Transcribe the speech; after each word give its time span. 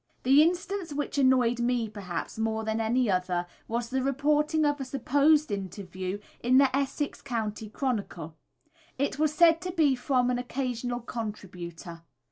The 0.23 0.41
instance 0.41 0.91
which 0.95 1.19
annoyed 1.19 1.59
me, 1.59 1.87
perhaps, 1.87 2.39
more 2.39 2.63
than 2.63 2.81
any 2.81 3.07
other 3.07 3.45
was 3.67 3.89
the 3.91 4.01
reporting 4.01 4.65
of 4.65 4.81
a 4.81 4.83
supposed 4.83 5.51
interview 5.51 6.17
in 6.41 6.57
the 6.57 6.75
Essex 6.75 7.21
County 7.21 7.69
Chronicle. 7.69 8.35
It 8.97 9.19
was 9.19 9.31
said 9.31 9.61
to 9.61 9.71
be 9.71 9.93
from 9.93 10.31
"an 10.31 10.39
occasional 10.39 11.01
contributor." 11.01 12.01